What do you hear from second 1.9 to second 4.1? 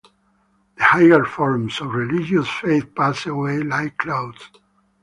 religious faith pass away like